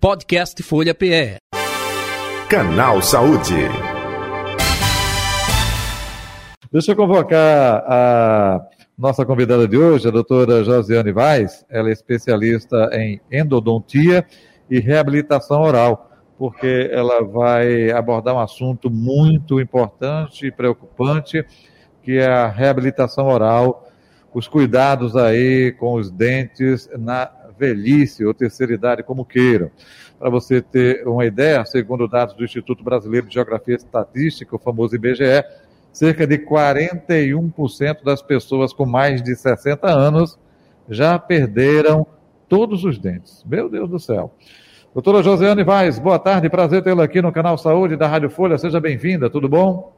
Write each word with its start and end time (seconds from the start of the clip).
Podcast 0.00 0.62
Folha 0.62 0.94
PE. 0.94 1.36
Canal 2.48 3.02
Saúde. 3.02 3.52
Deixa 6.72 6.92
eu 6.92 6.96
convocar 6.96 7.84
a 7.86 8.66
nossa 8.96 9.26
convidada 9.26 9.68
de 9.68 9.76
hoje, 9.76 10.08
a 10.08 10.10
doutora 10.10 10.64
Josiane 10.64 11.12
Vaz. 11.12 11.66
Ela 11.68 11.90
é 11.90 11.92
especialista 11.92 12.88
em 12.94 13.20
endodontia 13.30 14.24
e 14.70 14.80
reabilitação 14.80 15.60
oral, 15.60 16.10
porque 16.38 16.88
ela 16.90 17.22
vai 17.22 17.90
abordar 17.90 18.34
um 18.34 18.40
assunto 18.40 18.90
muito 18.90 19.60
importante 19.60 20.46
e 20.46 20.50
preocupante, 20.50 21.44
que 22.02 22.16
é 22.16 22.26
a 22.26 22.48
reabilitação 22.48 23.26
oral, 23.26 23.86
os 24.32 24.48
cuidados 24.48 25.14
aí 25.14 25.72
com 25.72 25.96
os 25.96 26.10
dentes 26.10 26.88
na 26.98 27.30
velhice 27.60 28.24
ou 28.24 28.32
terceira 28.32 28.72
idade, 28.72 29.02
como 29.02 29.24
queiram. 29.24 29.70
Para 30.18 30.30
você 30.30 30.62
ter 30.62 31.06
uma 31.06 31.26
ideia, 31.26 31.64
segundo 31.66 32.08
dados 32.08 32.34
do 32.34 32.42
Instituto 32.42 32.82
Brasileiro 32.82 33.28
de 33.28 33.34
Geografia 33.34 33.74
e 33.74 33.76
Estatística, 33.76 34.56
o 34.56 34.58
famoso 34.58 34.96
IBGE, 34.96 35.44
cerca 35.92 36.26
de 36.26 36.38
41% 36.38 38.02
das 38.02 38.22
pessoas 38.22 38.72
com 38.72 38.86
mais 38.86 39.22
de 39.22 39.36
60 39.36 39.86
anos 39.88 40.38
já 40.88 41.18
perderam 41.18 42.06
todos 42.48 42.84
os 42.84 42.98
dentes. 42.98 43.44
Meu 43.44 43.68
Deus 43.68 43.88
do 43.88 43.98
céu. 43.98 44.34
Doutora 44.92 45.22
Josiane 45.22 45.62
Vaz, 45.62 45.98
boa 45.98 46.18
tarde, 46.18 46.50
prazer 46.50 46.82
tê-la 46.82 47.04
aqui 47.04 47.22
no 47.22 47.30
canal 47.30 47.56
Saúde 47.56 47.96
da 47.96 48.08
Rádio 48.08 48.30
Folha. 48.30 48.58
Seja 48.58 48.80
bem-vinda, 48.80 49.30
tudo 49.30 49.48
bom? 49.48 49.92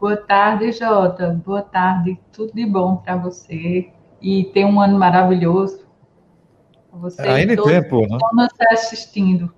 Boa 0.00 0.16
tarde, 0.16 0.70
Jota. 0.72 1.40
Boa 1.44 1.62
tarde, 1.62 2.18
tudo 2.32 2.52
de 2.54 2.66
bom 2.66 2.96
para 2.96 3.16
você 3.16 3.88
e 4.20 4.44
ter 4.44 4.64
um 4.64 4.80
ano 4.80 4.98
maravilhoso 4.98 5.85
você 6.98 7.22
ainda 7.22 7.54
em 7.54 7.56
tempo, 7.56 8.00
né? 8.06 8.16
Estão 8.16 8.66
assistindo. 8.72 9.52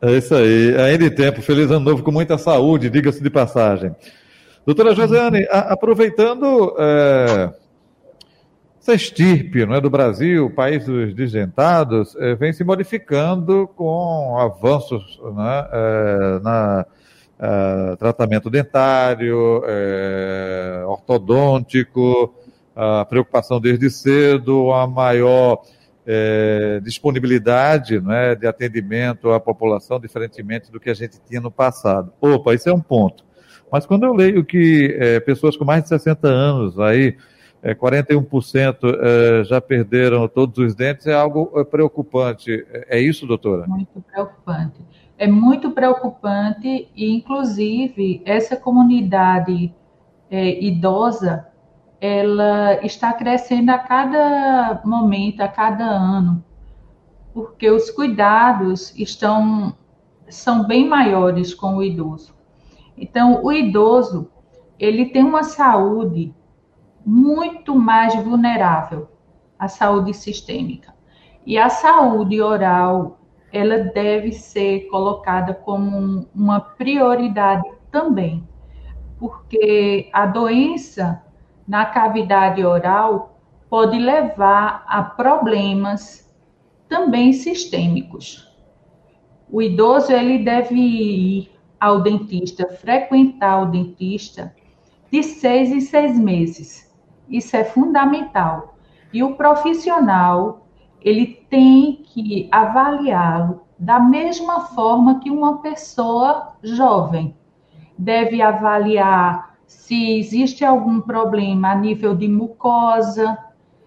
É 0.00 0.10
isso 0.12 0.34
aí, 0.34 0.76
ainda 0.76 1.04
em 1.04 1.10
tempo. 1.10 1.40
Feliz 1.42 1.70
ano 1.70 1.80
novo 1.80 2.02
com 2.02 2.10
muita 2.10 2.36
saúde, 2.36 2.90
diga-se 2.90 3.22
de 3.22 3.30
passagem. 3.30 3.94
Doutora 4.66 4.94
Josiane, 4.94 5.46
aproveitando 5.50 6.74
é, 6.78 7.50
essa 8.80 8.94
estirpe 8.94 9.64
não 9.64 9.74
é, 9.74 9.80
do 9.80 9.88
Brasil, 9.88 10.50
país 10.50 10.84
dos 10.84 11.14
desdentados, 11.14 12.14
é, 12.16 12.34
vem 12.34 12.52
se 12.52 12.62
modificando 12.62 13.66
com 13.76 14.38
avanços 14.38 15.18
né, 15.34 15.68
é, 15.72 16.40
na 16.42 16.86
é, 17.38 17.96
tratamento 17.96 18.50
dentário, 18.50 19.62
é, 19.66 20.84
ortodôntico, 20.86 22.34
a 22.76 23.04
preocupação 23.04 23.60
desde 23.60 23.88
cedo, 23.88 24.72
a 24.72 24.86
maior 24.86 25.62
é, 26.06 26.80
disponibilidade 26.82 28.00
né, 28.00 28.34
de 28.34 28.46
atendimento 28.46 29.30
à 29.30 29.40
população, 29.40 29.98
diferentemente 29.98 30.70
do 30.70 30.78
que 30.78 30.90
a 30.90 30.94
gente 30.94 31.20
tinha 31.26 31.40
no 31.40 31.50
passado. 31.50 32.12
Opa, 32.20 32.54
isso 32.54 32.68
é 32.68 32.74
um 32.74 32.80
ponto. 32.80 33.24
Mas 33.70 33.86
quando 33.86 34.04
eu 34.04 34.12
leio 34.12 34.44
que 34.44 34.96
é, 35.00 35.20
pessoas 35.20 35.56
com 35.56 35.64
mais 35.64 35.82
de 35.82 35.88
60 35.88 36.28
anos, 36.28 36.78
aí, 36.78 37.16
é, 37.62 37.74
41% 37.74 38.76
é, 38.84 39.44
já 39.44 39.60
perderam 39.60 40.28
todos 40.28 40.58
os 40.58 40.74
dentes, 40.74 41.06
é 41.06 41.14
algo 41.14 41.50
é, 41.56 41.64
preocupante. 41.64 42.64
É, 42.70 42.98
é 42.98 43.00
isso, 43.00 43.26
doutora? 43.26 43.66
Muito 43.66 44.00
preocupante. 44.02 44.80
É 45.16 45.26
muito 45.26 45.70
preocupante 45.70 46.88
e, 46.94 47.14
inclusive, 47.14 48.22
essa 48.24 48.56
comunidade 48.56 49.72
idosa 50.30 51.46
ela 52.00 52.84
está 52.84 53.12
crescendo 53.12 53.70
a 53.70 53.78
cada 53.78 54.82
momento, 54.84 55.40
a 55.40 55.48
cada 55.48 55.84
ano, 55.84 56.44
porque 57.32 57.70
os 57.70 57.90
cuidados 57.90 58.94
estão 58.96 59.74
são 60.28 60.66
bem 60.66 60.88
maiores 60.88 61.54
com 61.54 61.76
o 61.76 61.82
idoso. 61.82 62.34
Então, 62.96 63.42
o 63.42 63.52
idoso, 63.52 64.30
ele 64.78 65.06
tem 65.06 65.22
uma 65.22 65.42
saúde 65.42 66.34
muito 67.04 67.74
mais 67.74 68.14
vulnerável, 68.14 69.08
a 69.58 69.68
saúde 69.68 70.14
sistêmica. 70.14 70.94
E 71.46 71.58
a 71.58 71.68
saúde 71.68 72.40
oral, 72.40 73.18
ela 73.52 73.78
deve 73.78 74.32
ser 74.32 74.88
colocada 74.88 75.52
como 75.52 76.26
uma 76.34 76.60
prioridade 76.60 77.68
também, 77.90 78.48
porque 79.18 80.08
a 80.12 80.26
doença 80.26 81.22
na 81.66 81.86
cavidade 81.86 82.64
oral 82.64 83.38
pode 83.68 83.98
levar 83.98 84.84
a 84.86 85.02
problemas 85.02 86.30
também 86.88 87.32
sistêmicos. 87.32 88.52
O 89.50 89.60
idoso 89.62 90.12
ele 90.12 90.38
deve 90.38 90.74
ir 90.74 91.50
ao 91.80 92.00
dentista, 92.00 92.68
frequentar 92.68 93.62
o 93.62 93.66
dentista 93.66 94.54
de 95.10 95.22
seis 95.22 95.70
em 95.70 95.80
seis 95.80 96.18
meses. 96.18 96.92
Isso 97.28 97.56
é 97.56 97.64
fundamental. 97.64 98.76
E 99.12 99.22
o 99.22 99.34
profissional 99.34 100.66
ele 101.00 101.26
tem 101.48 102.02
que 102.04 102.48
avaliá-lo 102.50 103.62
da 103.78 104.00
mesma 104.00 104.60
forma 104.60 105.20
que 105.20 105.30
uma 105.30 105.58
pessoa 105.58 106.56
jovem 106.62 107.36
deve 107.98 108.40
avaliar 108.40 109.53
se 109.66 110.18
existe 110.18 110.64
algum 110.64 111.00
problema 111.00 111.72
a 111.72 111.74
nível 111.74 112.14
de 112.14 112.28
mucosa, 112.28 113.36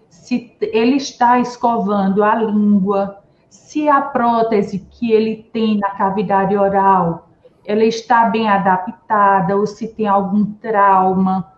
se 0.08 0.56
ele 0.60 0.96
está 0.96 1.38
escovando 1.38 2.22
a 2.22 2.34
língua, 2.34 3.18
se 3.48 3.88
a 3.88 4.00
prótese 4.00 4.86
que 4.90 5.12
ele 5.12 5.48
tem 5.52 5.78
na 5.78 5.90
cavidade 5.90 6.56
oral 6.56 7.28
ela 7.68 7.84
está 7.84 8.24
bem 8.30 8.48
adaptada 8.48 9.54
ou 9.54 9.66
se 9.66 9.88
tem 9.88 10.06
algum 10.06 10.42
trauma. 10.54 11.52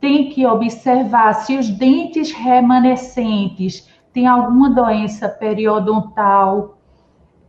Tem 0.00 0.28
que 0.28 0.44
observar 0.44 1.34
se 1.34 1.56
os 1.56 1.70
dentes 1.70 2.32
remanescentes 2.32 3.88
têm 4.12 4.26
alguma 4.26 4.68
doença 4.70 5.28
periodontal. 5.28 6.78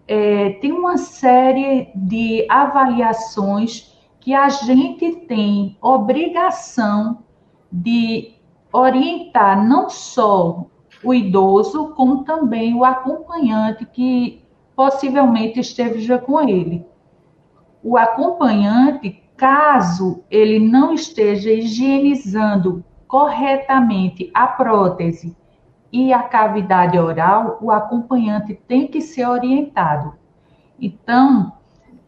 É, 0.08 0.52
tem 0.62 0.72
uma 0.72 0.98
série 0.98 1.90
de 1.96 2.46
avaliações 2.48 3.97
que 4.28 4.34
a 4.34 4.50
gente 4.50 5.22
tem 5.26 5.78
obrigação 5.82 7.20
de 7.72 8.34
orientar 8.74 9.66
não 9.66 9.90
só 9.90 10.66
o 11.02 11.14
idoso, 11.14 11.94
como 11.96 12.26
também 12.26 12.76
o 12.76 12.84
acompanhante 12.84 13.86
que 13.86 14.44
possivelmente 14.76 15.62
esteja 15.62 16.18
com 16.18 16.42
ele. 16.42 16.86
O 17.82 17.98
acompanhante, 17.98 19.24
caso 19.38 20.22
ele 20.30 20.60
não 20.60 20.94
esteja 20.94 21.50
higienizando 21.50 22.84
corretamente 23.08 24.30
a 24.34 24.46
prótese 24.46 25.38
e 25.90 26.12
a 26.12 26.22
cavidade 26.22 27.00
oral, 27.00 27.60
o 27.62 27.72
acompanhante 27.72 28.54
tem 28.68 28.88
que 28.88 29.00
ser 29.00 29.26
orientado. 29.26 30.16
Então, 30.78 31.54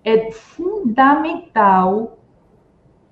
é 0.03 0.31
fundamental 0.31 2.19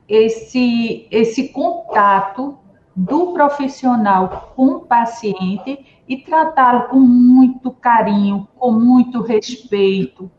esse, 0.07 1.07
esse 1.11 1.49
contato 1.49 2.57
do 2.95 3.33
profissional 3.33 4.53
com 4.55 4.67
o 4.67 4.79
paciente 4.81 5.85
e 6.07 6.17
tratá-lo 6.17 6.87
com 6.87 6.99
muito 6.99 7.69
carinho, 7.71 8.47
com 8.57 8.71
muito 8.71 9.21
respeito, 9.21 10.31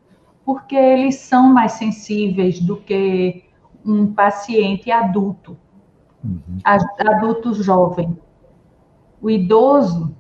porque 0.45 0.75
eles 0.75 1.17
são 1.17 1.53
mais 1.53 1.73
sensíveis 1.73 2.59
do 2.59 2.79
que 2.79 3.45
um 3.85 4.13
paciente 4.13 4.91
adulto, 4.91 5.57
uhum. 6.25 6.59
adulto 6.65 7.55
jovem. 7.55 8.19
O 9.21 9.29
idoso, 9.29 10.17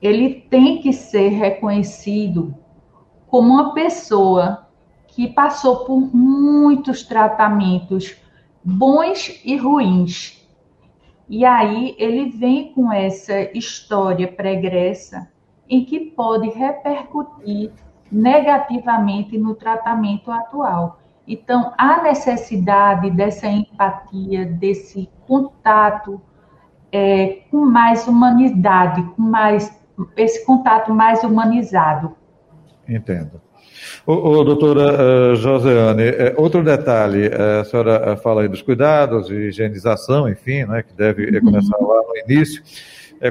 ele 0.00 0.34
tem 0.34 0.80
que 0.80 0.92
ser 0.92 1.28
reconhecido 1.30 2.54
como 3.26 3.54
uma 3.54 3.74
pessoa 3.74 4.65
que 5.16 5.28
passou 5.28 5.86
por 5.86 6.14
muitos 6.14 7.02
tratamentos 7.02 8.14
bons 8.62 9.40
e 9.42 9.56
ruins. 9.56 10.46
E 11.26 11.42
aí 11.42 11.96
ele 11.98 12.28
vem 12.28 12.74
com 12.74 12.92
essa 12.92 13.40
história 13.56 14.30
pregressa 14.30 15.26
em 15.66 15.86
que 15.86 15.98
pode 15.98 16.50
repercutir 16.50 17.72
negativamente 18.12 19.38
no 19.38 19.54
tratamento 19.54 20.30
atual. 20.30 21.00
Então, 21.26 21.72
a 21.78 22.02
necessidade 22.02 23.10
dessa 23.10 23.46
empatia, 23.46 24.44
desse 24.44 25.08
contato 25.26 26.20
é, 26.92 27.40
com 27.50 27.64
mais 27.64 28.06
humanidade, 28.06 29.02
com 29.16 29.22
mais 29.22 29.82
esse 30.14 30.44
contato 30.44 30.92
mais 30.92 31.24
humanizado. 31.24 32.14
Entendo. 32.86 33.45
Ô, 34.06 34.12
ô, 34.12 34.44
doutora 34.44 35.32
uh, 35.32 35.36
Joseane, 35.36 36.10
uh, 36.10 36.34
outro 36.36 36.62
detalhe, 36.62 37.28
uh, 37.28 37.60
a 37.60 37.64
senhora 37.64 38.16
fala 38.16 38.42
aí 38.42 38.48
dos 38.48 38.62
cuidados, 38.62 39.26
de 39.26 39.48
higienização, 39.48 40.28
enfim, 40.28 40.64
né, 40.64 40.82
que 40.82 40.94
deve 40.94 41.26
uhum. 41.26 41.44
começar 41.44 41.76
lá 41.78 42.02
no 42.02 42.16
início. 42.24 42.62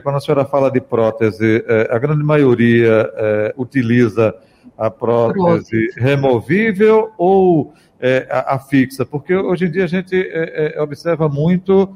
quando 0.04 0.16
a 0.16 0.20
senhora 0.20 0.46
fala 0.46 0.70
de 0.70 0.82
prótese, 0.82 1.64
a 1.90 1.98
grande 2.00 2.24
maioria 2.24 3.10
utiliza 3.56 4.36
a 4.78 4.90
prótese, 4.90 5.90
removível 5.96 7.12
ou 7.18 7.74
é, 8.00 8.28
a, 8.30 8.56
a, 8.56 8.60
fixa? 8.60 9.06
Porque 9.06 9.34
hoje 9.34 9.66
em 9.66 9.72
dia 9.72 9.86
a 9.86 9.88
gente 9.88 10.16
é, 10.16 10.76
é, 10.78 10.82
observa 10.82 11.30
muito 11.30 11.96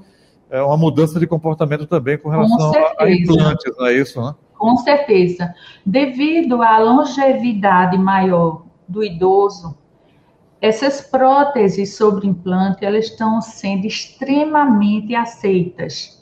é, 0.50 0.62
uma 0.62 0.78
mudança 0.78 1.20
de 1.20 1.28
comportamento 1.28 1.86
também 1.86 2.18
com 2.18 2.30
relação 2.30 2.72
com 2.72 2.78
a, 2.78 3.04
a, 3.04 3.12
implantes, 3.12 3.72
não 3.78 3.86
é 3.86 3.94
isso, 3.94 4.22
né? 4.22 4.34
Com 4.60 4.76
certeza. 4.76 5.56
Devido 5.86 6.62
à 6.62 6.78
longevidade 6.78 7.98
maior 7.98 8.64
do 8.86 9.02
idoso, 9.02 9.78
essas 10.62 11.00
próteses 11.00 11.96
sobre 11.96 12.28
implante 12.28 12.84
elas 12.84 13.06
estão 13.06 13.42
sendo 13.42 13.88
extremamente 13.88 15.16
aceitas. 15.16 16.22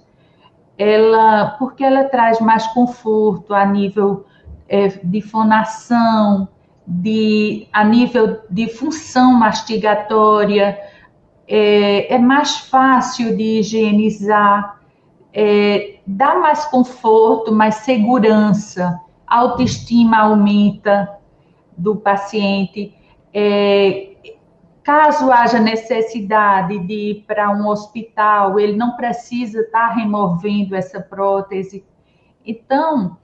Ela, 0.77 1.55
porque 1.57 1.83
ela 1.83 2.03
traz 2.03 2.39
mais 2.39 2.67
conforto 2.67 3.55
a 3.55 3.65
nível 3.65 4.27
é, 4.69 4.87
de 4.87 5.19
fonação, 5.19 6.47
de, 6.85 7.67
a 7.73 7.83
nível 7.83 8.41
de 8.51 8.67
função 8.67 9.33
mastigatória, 9.33 10.79
é, 11.47 12.13
é 12.13 12.19
mais 12.19 12.57
fácil 12.57 13.35
de 13.35 13.61
higienizar, 13.61 14.76
é, 15.33 15.99
dá 16.05 16.35
mais 16.39 16.65
conforto, 16.65 17.51
mais 17.51 17.75
segurança, 17.75 18.99
autoestima 19.25 20.17
aumenta 20.19 21.19
do 21.77 21.95
paciente. 21.95 22.95
É, 23.33 24.15
caso 24.83 25.31
haja 25.31 25.59
necessidade 25.59 26.79
de 26.79 26.93
ir 26.93 27.25
para 27.27 27.51
um 27.51 27.67
hospital, 27.67 28.57
ele 28.57 28.77
não 28.77 28.95
precisa 28.95 29.59
estar 29.61 29.89
removendo 29.89 30.75
essa 30.75 31.01
prótese. 31.01 31.85
Então, 32.45 33.17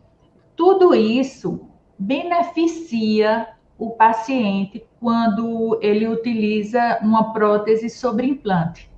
tudo 0.55 0.93
isso 0.93 1.67
beneficia 1.97 3.47
o 3.77 3.91
paciente 3.91 4.85
quando 4.99 5.79
ele 5.81 6.07
utiliza 6.07 6.99
uma 7.01 7.33
prótese 7.33 7.89
sobre 7.89 8.27
implante. 8.27 8.92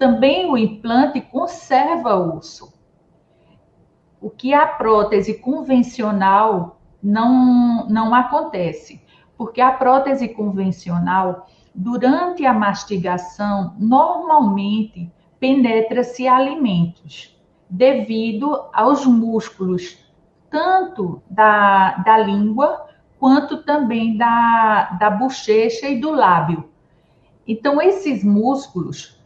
Também 0.00 0.50
o 0.50 0.56
implante 0.56 1.20
conserva 1.20 2.16
o 2.16 2.38
osso. 2.38 2.72
O 4.18 4.30
que 4.30 4.54
a 4.54 4.66
prótese 4.66 5.34
convencional 5.34 6.80
não, 7.02 7.86
não 7.86 8.14
acontece, 8.14 9.04
porque 9.36 9.60
a 9.60 9.70
prótese 9.72 10.26
convencional, 10.28 11.46
durante 11.74 12.46
a 12.46 12.54
mastigação, 12.54 13.76
normalmente 13.78 15.12
penetra-se 15.38 16.26
alimentos, 16.26 17.38
devido 17.68 18.70
aos 18.72 19.04
músculos, 19.04 19.98
tanto 20.48 21.20
da, 21.28 21.98
da 21.98 22.16
língua 22.16 22.86
quanto 23.18 23.64
também 23.64 24.16
da, 24.16 24.96
da 24.98 25.10
bochecha 25.10 25.90
e 25.90 26.00
do 26.00 26.10
lábio. 26.10 26.70
Então, 27.46 27.82
esses 27.82 28.24
músculos, 28.24 29.19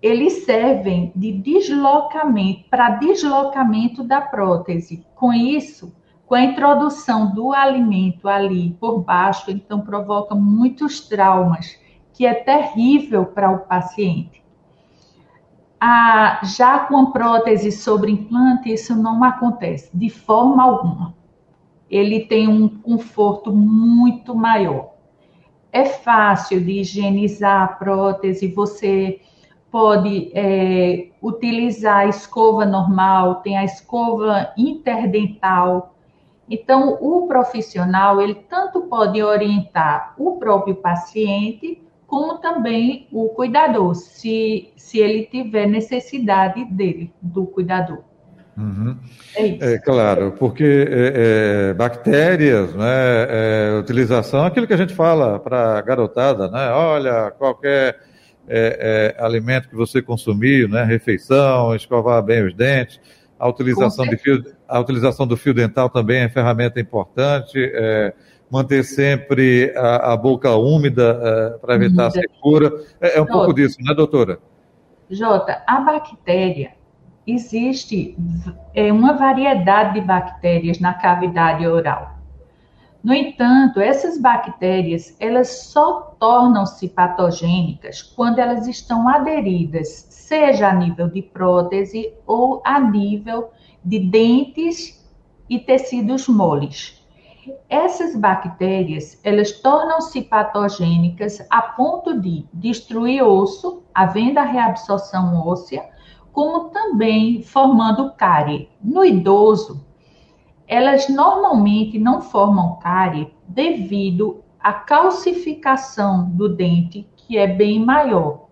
eles 0.00 0.44
servem 0.44 1.12
de 1.14 1.32
deslocamento, 1.32 2.68
para 2.70 2.90
deslocamento 2.90 4.04
da 4.04 4.20
prótese. 4.20 5.04
Com 5.14 5.32
isso, 5.32 5.94
com 6.24 6.34
a 6.34 6.42
introdução 6.42 7.34
do 7.34 7.52
alimento 7.52 8.28
ali 8.28 8.76
por 8.78 9.00
baixo, 9.00 9.50
então 9.50 9.80
provoca 9.80 10.34
muitos 10.34 11.00
traumas, 11.00 11.76
que 12.12 12.24
é 12.24 12.34
terrível 12.34 13.26
para 13.26 13.50
o 13.50 13.60
paciente. 13.60 14.42
Ah, 15.80 16.40
já 16.42 16.80
com 16.80 16.96
a 16.96 17.10
prótese 17.10 17.70
sobre 17.72 18.12
implante, 18.12 18.72
isso 18.72 18.94
não 18.94 19.22
acontece 19.22 19.96
de 19.96 20.10
forma 20.10 20.62
alguma. 20.62 21.14
Ele 21.88 22.20
tem 22.20 22.46
um 22.48 22.68
conforto 22.68 23.52
muito 23.52 24.34
maior. 24.34 24.90
É 25.72 25.84
fácil 25.84 26.60
de 26.60 26.80
higienizar 26.80 27.62
a 27.62 27.68
prótese, 27.68 28.48
você 28.48 29.20
pode 29.70 30.30
é, 30.34 31.08
utilizar 31.22 31.98
a 31.98 32.08
escova 32.08 32.64
normal, 32.64 33.36
tem 33.36 33.56
a 33.56 33.64
escova 33.64 34.52
interdental, 34.56 35.94
então, 36.50 36.96
o 37.00 37.26
profissional, 37.26 38.20
ele 38.22 38.34
tanto 38.34 38.82
pode 38.82 39.22
orientar 39.22 40.14
o 40.16 40.38
próprio 40.38 40.74
paciente, 40.76 41.82
como 42.06 42.38
também 42.38 43.06
o 43.12 43.28
cuidador, 43.28 43.94
se, 43.94 44.72
se 44.76 44.98
ele 44.98 45.24
tiver 45.26 45.66
necessidade 45.66 46.64
dele, 46.64 47.12
do 47.20 47.44
cuidador. 47.44 47.98
Uhum. 48.56 48.96
É, 49.36 49.46
isso. 49.46 49.64
é 49.64 49.78
claro, 49.78 50.34
porque 50.36 50.88
é, 50.88 51.70
é, 51.70 51.74
bactérias, 51.74 52.74
né, 52.74 52.86
é, 53.28 53.78
utilização, 53.78 54.44
aquilo 54.46 54.66
que 54.66 54.72
a 54.72 54.78
gente 54.78 54.94
fala 54.94 55.38
para 55.38 55.78
a 55.78 55.82
garotada, 55.82 56.50
né, 56.50 56.70
olha, 56.72 57.30
qualquer 57.38 58.00
é, 58.48 59.14
é, 59.18 59.24
alimento 59.24 59.68
que 59.68 59.76
você 59.76 60.00
consumir, 60.00 60.68
né, 60.68 60.84
refeição, 60.84 61.74
escovar 61.74 62.22
bem 62.22 62.46
os 62.46 62.54
dentes, 62.54 63.00
a 63.38 63.48
utilização, 63.48 64.04
de 64.06 64.16
fio, 64.16 64.42
a 64.66 64.80
utilização 64.80 65.26
do 65.26 65.36
fio 65.36 65.54
dental 65.54 65.88
também 65.88 66.22
é 66.22 66.28
ferramenta 66.28 66.80
importante. 66.80 67.58
É, 67.74 68.12
manter 68.50 68.82
sempre 68.82 69.72
a, 69.76 70.12
a 70.12 70.16
boca 70.16 70.54
úmida 70.56 71.20
é, 71.22 71.58
para 71.58 71.74
evitar 71.74 72.06
a 72.06 72.10
secura. 72.10 72.72
É, 73.00 73.18
é 73.18 73.22
um 73.22 73.26
Jota, 73.26 73.32
pouco 73.32 73.54
disso, 73.54 73.76
né, 73.80 73.94
doutora? 73.94 74.38
Jota, 75.10 75.62
a 75.66 75.80
bactéria, 75.80 76.72
existe 77.26 78.16
é, 78.74 78.92
uma 78.92 79.14
variedade 79.14 80.00
de 80.00 80.06
bactérias 80.06 80.80
na 80.80 80.94
cavidade 80.94 81.66
oral. 81.66 82.17
No 83.08 83.14
entanto, 83.14 83.80
essas 83.80 84.20
bactérias, 84.20 85.16
elas 85.18 85.62
só 85.62 86.14
tornam-se 86.20 86.90
patogênicas 86.90 88.02
quando 88.02 88.38
elas 88.38 88.66
estão 88.66 89.08
aderidas 89.08 89.88
seja 90.10 90.68
a 90.68 90.74
nível 90.74 91.08
de 91.08 91.22
prótese 91.22 92.12
ou 92.26 92.60
a 92.62 92.78
nível 92.78 93.48
de 93.82 93.98
dentes 93.98 95.02
e 95.48 95.58
tecidos 95.58 96.28
moles. 96.28 97.02
Essas 97.70 98.14
bactérias, 98.14 99.18
elas 99.24 99.52
tornam-se 99.52 100.20
patogênicas 100.20 101.38
a 101.48 101.62
ponto 101.62 102.20
de 102.20 102.44
destruir 102.52 103.22
osso, 103.22 103.84
havendo 103.94 104.36
a 104.36 104.44
reabsorção 104.44 105.34
óssea, 105.48 105.82
como 106.30 106.68
também 106.68 107.40
formando 107.40 108.12
cárie. 108.12 108.68
No 108.84 109.02
idoso, 109.02 109.87
elas 110.68 111.08
normalmente 111.08 111.98
não 111.98 112.20
formam 112.20 112.78
cárie 112.78 113.32
devido 113.48 114.44
à 114.60 114.72
calcificação 114.74 116.28
do 116.30 116.46
dente, 116.46 117.08
que 117.16 117.38
é 117.38 117.46
bem 117.46 117.82
maior 117.82 118.48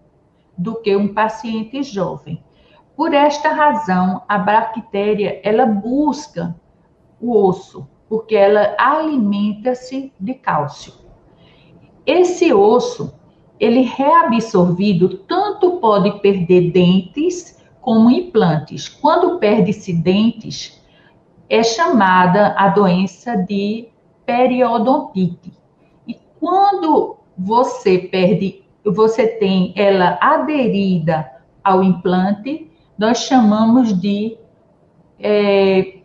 do 0.57 0.81
que 0.81 0.97
um 0.97 1.13
paciente 1.13 1.83
jovem. 1.83 2.43
Por 2.97 3.13
esta 3.13 3.51
razão, 3.51 4.23
a 4.27 4.39
bactéria 4.39 5.39
ela 5.45 5.67
busca 5.67 6.59
o 7.21 7.37
osso, 7.37 7.87
porque 8.09 8.35
ela 8.35 8.75
alimenta-se 8.79 10.11
de 10.19 10.33
cálcio. 10.33 10.95
Esse 12.07 12.55
osso, 12.55 13.13
ele 13.61 13.83
reabsorvido, 13.83 15.19
tanto 15.19 15.73
pode 15.73 16.21
perder 16.21 16.71
dentes 16.71 17.63
como 17.83 18.11
implantes. 18.11 18.89
Quando 18.89 19.39
perde-se 19.39 19.93
dentes, 19.93 20.76
é 21.49 21.63
chamada 21.63 22.55
a 22.57 22.69
doença 22.69 23.37
de 23.37 23.89
periodontite. 24.25 25.53
E 26.07 26.19
quando 26.41 27.17
você 27.37 27.99
perde 27.99 28.65
você 28.85 29.27
tem 29.27 29.73
ela 29.77 30.17
aderida 30.21 31.29
ao 31.63 31.83
implante, 31.83 32.71
nós 32.97 33.19
chamamos 33.19 33.99
de 34.01 34.39
é, 35.19 35.97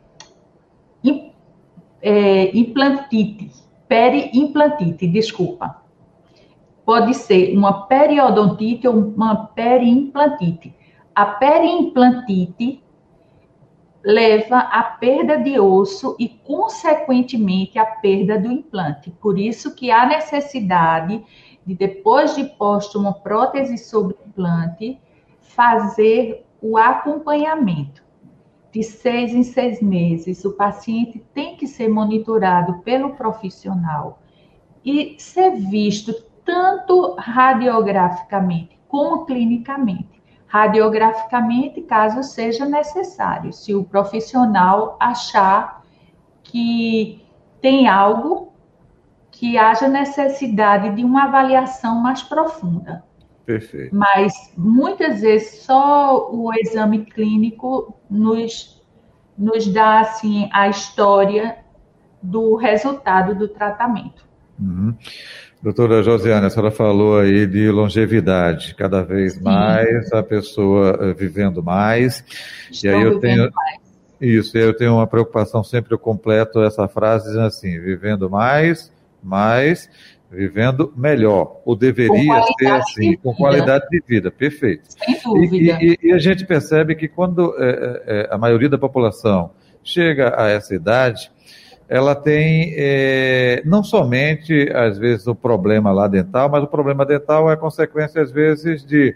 é, 2.02 2.58
implantite, 2.58 3.52
periimplantite, 3.88 5.06
desculpa. 5.08 5.82
Pode 6.84 7.14
ser 7.14 7.56
uma 7.56 7.86
periodontite 7.86 8.88
ou 8.88 8.96
uma 8.96 9.46
periimplantite. 9.48 10.74
A 11.14 11.26
periimplantite 11.26 12.84
leva 14.04 14.60
à 14.60 14.84
perda 14.84 15.38
de 15.38 15.60
osso 15.60 16.16
e, 16.20 16.28
consequentemente, 16.28 17.78
à 17.78 17.86
perda 17.86 18.40
do 18.40 18.52
implante. 18.52 19.12
Por 19.22 19.38
isso 19.38 19.76
que 19.76 19.92
há 19.92 20.06
necessidade 20.06 21.24
de 21.66 21.76
depois 21.76 22.36
de 22.36 22.44
posto 22.44 23.00
uma 23.00 23.14
prótese 23.14 23.78
sobre 23.78 24.16
implante, 24.26 25.00
fazer 25.40 26.46
o 26.62 26.78
acompanhamento. 26.78 28.02
De 28.72 28.84
seis 28.84 29.34
em 29.34 29.44
seis 29.44 29.82
meses, 29.82 30.46
o 30.46 30.54
paciente 30.54 31.20
tem 31.34 31.58
que 31.58 31.68
ser 31.68 31.90
monitorado 31.90 32.80
pelo 32.84 33.16
profissional 33.16 34.20
e 34.84 35.16
ser 35.20 35.52
visto 35.58 36.14
tanto 36.46 37.16
radiograficamente 37.18 38.80
como 38.88 39.26
clinicamente. 39.26 40.21
Radiograficamente, 40.52 41.82
caso 41.82 42.24
seja 42.24 42.66
necessário, 42.66 43.54
se 43.54 43.74
o 43.74 43.86
profissional 43.86 44.98
achar 45.00 45.82
que 46.44 47.26
tem 47.62 47.88
algo 47.88 48.52
que 49.32 49.58
haja 49.58 49.88
necessidade 49.88 50.94
de 50.94 51.06
uma 51.06 51.24
avaliação 51.24 52.02
mais 52.02 52.22
profunda. 52.22 53.02
Perfeito. 53.46 53.96
Mas 53.96 54.34
muitas 54.58 55.22
vezes 55.22 55.62
só 55.62 56.30
o 56.30 56.54
exame 56.54 57.06
clínico 57.06 57.96
nos, 58.10 58.86
nos 59.38 59.66
dá 59.68 60.02
assim 60.02 60.50
a 60.52 60.68
história 60.68 61.60
do 62.22 62.58
resultado 62.58 63.34
do 63.34 63.48
tratamento. 63.48 64.28
Uhum. 64.60 64.98
Doutora 65.62 66.02
Josiane, 66.02 66.48
a 66.48 66.50
senhora 66.50 66.72
falou 66.72 67.20
aí 67.20 67.46
de 67.46 67.70
longevidade, 67.70 68.74
cada 68.74 69.04
vez 69.04 69.34
Sim. 69.34 69.44
mais 69.44 70.12
a 70.12 70.24
pessoa 70.24 70.98
eh, 71.00 71.14
vivendo 71.14 71.62
mais. 71.62 72.24
E 72.84 72.88
aí 72.88 73.04
eu 73.04 73.20
tenho 73.20 73.52
mais. 73.54 73.80
isso, 74.20 74.58
eu 74.58 74.76
tenho 74.76 74.96
uma 74.96 75.06
preocupação 75.06 75.64
sempre 75.64 75.94
eu 75.94 76.00
completo 76.00 76.64
essa 76.64 76.88
frase 76.88 77.26
dizendo 77.26 77.46
assim, 77.46 77.80
vivendo 77.80 78.28
mais, 78.28 78.92
mais, 79.22 79.88
vivendo 80.32 80.92
melhor. 80.98 81.62
Ou 81.64 81.76
deveria 81.76 82.42
ser 82.58 82.72
assim, 82.72 83.16
com 83.18 83.32
qualidade 83.32 83.86
de 83.88 84.02
vida, 84.08 84.32
perfeito. 84.32 84.86
Sem 84.88 85.22
dúvida. 85.24 85.78
E, 85.80 85.98
e, 86.02 86.08
e 86.08 86.12
a 86.12 86.18
gente 86.18 86.44
percebe 86.44 86.96
que 86.96 87.08
quando 87.08 87.54
é, 87.60 88.04
é, 88.08 88.30
a 88.32 88.38
maioria 88.38 88.70
da 88.70 88.80
população 88.80 89.52
chega 89.84 90.34
a 90.42 90.50
essa 90.50 90.74
idade, 90.74 91.32
ela 91.92 92.16
tem 92.16 92.74
é, 92.78 93.62
não 93.66 93.84
somente, 93.84 94.72
às 94.74 94.98
vezes, 94.98 95.28
o 95.28 95.36
problema 95.36 95.92
lá 95.92 96.08
dental, 96.08 96.48
mas 96.48 96.64
o 96.64 96.68
problema 96.68 97.06
dental 97.06 97.52
é 97.52 97.58
consequência, 97.58 98.22
às 98.22 98.32
vezes, 98.32 98.86
de 98.86 99.14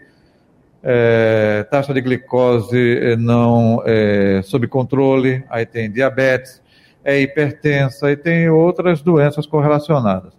é, 0.83 1.65
taxa 1.71 1.93
de 1.93 2.01
glicose 2.01 3.15
não 3.17 3.81
é, 3.85 4.41
sob 4.43 4.67
controle, 4.67 5.41
aí 5.49 5.65
tem 5.65 5.89
diabetes, 5.89 6.61
é 7.01 7.17
hipertensa 7.17 8.11
e 8.11 8.17
tem 8.17 8.49
outras 8.49 9.01
doenças 9.01 9.47
correlacionadas. 9.47 10.33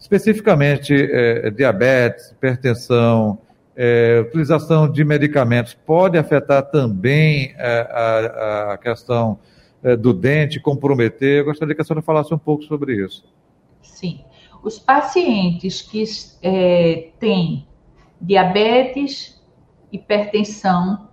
Especificamente, 0.00 0.94
é, 0.94 1.50
diabetes, 1.50 2.30
hipertensão, 2.30 3.38
é, 3.76 4.24
utilização 4.26 4.90
de 4.90 5.04
medicamentos 5.04 5.74
pode 5.74 6.16
afetar 6.16 6.62
também 6.62 7.54
é, 7.58 7.80
a, 7.90 8.72
a 8.72 8.78
questão 8.78 9.38
é, 9.84 9.96
do 9.96 10.12
dente 10.14 10.58
comprometer. 10.58 11.40
Eu 11.40 11.44
gostaria 11.44 11.74
que 11.74 11.82
a 11.82 11.84
senhora 11.84 12.02
falasse 12.02 12.32
um 12.32 12.38
pouco 12.38 12.64
sobre 12.64 13.04
isso. 13.04 13.24
Sim. 13.82 14.24
Os 14.62 14.78
pacientes 14.78 15.82
que 15.82 16.02
é, 16.42 17.10
têm 17.20 17.68
diabetes, 18.18 19.40
hipertensão, 19.92 21.10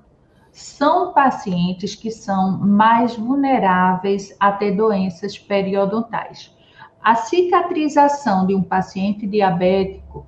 são 0.51 1.13
pacientes 1.13 1.95
que 1.95 2.11
são 2.11 2.57
mais 2.57 3.15
vulneráveis 3.15 4.35
a 4.39 4.51
ter 4.51 4.71
doenças 4.71 5.37
periodontais. 5.37 6.55
A 7.03 7.15
cicatrização 7.15 8.45
de 8.45 8.53
um 8.53 8.61
paciente 8.61 9.25
diabético 9.25 10.25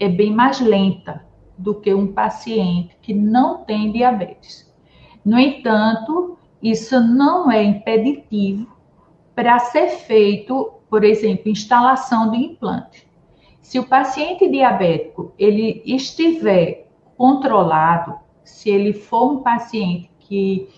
é 0.00 0.08
bem 0.08 0.32
mais 0.32 0.60
lenta 0.60 1.24
do 1.56 1.74
que 1.74 1.92
um 1.92 2.12
paciente 2.12 2.96
que 3.02 3.12
não 3.12 3.64
tem 3.64 3.92
diabetes. 3.92 4.72
No 5.24 5.38
entanto, 5.38 6.37
isso 6.62 7.00
não 7.00 7.50
é 7.50 7.62
impeditivo 7.62 8.68
para 9.34 9.58
ser 9.58 9.88
feito, 9.88 10.72
por 10.90 11.04
exemplo, 11.04 11.50
instalação 11.50 12.30
de 12.30 12.38
implante. 12.38 13.06
Se 13.60 13.78
o 13.78 13.86
paciente 13.86 14.48
diabético 14.48 15.32
ele 15.38 15.82
estiver 15.84 16.88
controlado, 17.16 18.18
se 18.42 18.70
ele 18.70 18.92
for 18.92 19.32
um 19.32 19.42
paciente 19.42 20.10
que 20.18 20.68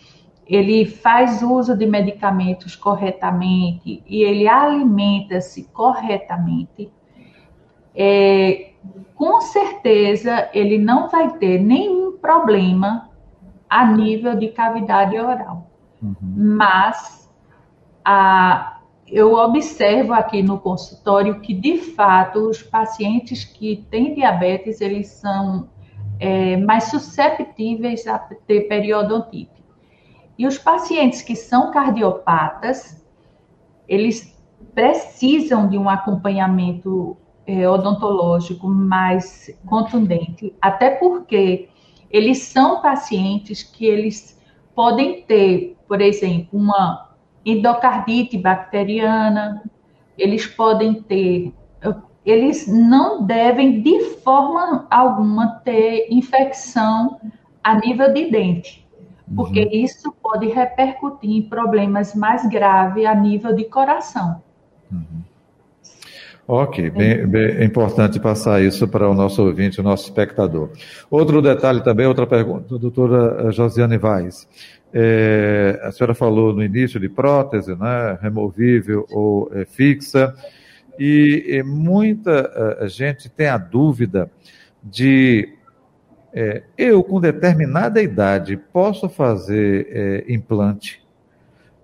ele 0.47 0.85
faz 0.85 1.43
uso 1.43 1.77
de 1.77 1.87
medicamentos 1.87 2.75
corretamente 2.75 4.03
e 4.07 4.23
ele 4.25 4.49
alimenta-se 4.49 5.65
corretamente, 5.73 6.91
é, 7.95 8.73
com 9.15 9.41
certeza 9.41 10.51
ele 10.53 10.77
não 10.77 11.09
vai 11.09 11.39
ter 11.39 11.61
nenhum 11.61 12.19
problema 12.19 13.09
a 13.69 13.87
nível 13.87 14.37
de 14.37 14.49
cavidade 14.49 15.17
oral. 15.17 15.70
Uhum. 16.03 16.17
Mas 16.57 17.31
a, 18.05 18.81
eu 19.07 19.35
observo 19.35 20.13
aqui 20.13 20.43
no 20.43 20.59
consultório 20.59 21.41
que, 21.41 21.53
de 21.53 21.79
fato, 21.79 22.49
os 22.49 22.63
pacientes 22.63 23.45
que 23.45 23.85
têm 23.91 24.15
diabetes, 24.15 24.81
eles 24.81 25.09
são 25.09 25.69
é, 26.19 26.57
mais 26.57 26.85
susceptíveis 26.85 28.07
a 28.07 28.19
ter 28.19 28.63
periodontite. 28.63 29.61
E 30.39 30.47
os 30.47 30.57
pacientes 30.57 31.23
que 31.23 31.35
são 31.35 31.71
cardiopatas, 31.71 33.05
eles 33.89 34.39
precisam 34.75 35.69
de 35.69 35.77
um 35.77 35.89
acompanhamento 35.89 37.17
é, 37.47 37.69
odontológico 37.69 38.69
mais 38.69 39.51
contundente, 39.67 40.55
até 40.63 40.91
porque 40.91 41.69
eles 42.11 42.39
são 42.39 42.81
pacientes 42.81 43.63
que 43.63 43.85
eles 43.85 44.41
podem 44.75 45.23
ter 45.23 45.77
por 45.91 46.01
exemplo, 46.01 46.57
uma 46.57 47.11
endocardite 47.45 48.39
bacteriana, 48.39 49.61
eles 50.17 50.47
podem 50.47 51.03
ter, 51.03 51.53
eles 52.25 52.69
não 52.69 53.27
devem 53.27 53.83
de 53.83 53.99
forma 54.23 54.87
alguma 54.89 55.49
ter 55.65 56.07
infecção 56.09 57.19
a 57.65 57.75
nível 57.75 58.15
de 58.15 58.31
dente, 58.31 58.87
porque 59.35 59.65
uhum. 59.65 59.71
isso 59.73 60.15
pode 60.23 60.47
repercutir 60.47 61.29
em 61.29 61.43
problemas 61.43 62.15
mais 62.15 62.49
graves 62.49 63.05
a 63.05 63.15
nível 63.17 63.53
de 63.53 63.65
coração. 63.65 64.41
Uhum. 64.93 65.25
Ok, 66.53 66.91
bem, 66.91 67.27
bem, 67.29 67.43
é 67.59 67.65
importante 67.65 68.19
passar 68.19 68.61
isso 68.61 68.89
para 68.89 69.09
o 69.09 69.15
nosso 69.15 69.41
ouvinte, 69.41 69.81
o 69.81 69.85
nosso 69.85 70.05
espectador. 70.05 70.71
Outro 71.09 71.41
detalhe 71.41 71.81
também, 71.81 72.07
outra 72.07 72.27
pergunta, 72.27 72.77
doutora 72.77 73.53
Josiane 73.53 73.97
Vaz. 73.97 74.49
É, 74.93 75.81
a 75.85 75.93
senhora 75.93 76.15
falou 76.15 76.53
no 76.53 76.63
início 76.63 76.99
de 76.99 77.09
prótese, 77.09 77.77
né, 77.77 78.19
removível 78.21 79.07
ou 79.11 79.51
é, 79.55 79.65
fixa, 79.65 80.35
e, 80.99 81.45
e 81.49 81.63
muita 81.63 82.77
a, 82.81 82.89
gente 82.89 83.29
tem 83.29 83.47
a 83.47 83.57
dúvida 83.57 84.31
de 84.83 85.55
é, 86.33 86.63
eu 86.77 87.03
com 87.03 87.21
determinada 87.21 88.03
idade 88.03 88.57
posso 88.57 89.09
fazer 89.09 89.89
é, 89.91 90.25
implante? 90.33 91.03